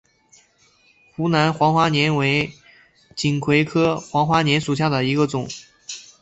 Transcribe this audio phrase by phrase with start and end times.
[1.15, 2.51] 湖南黄花稔为
[3.15, 5.47] 锦葵科黄花稔属下的一个种。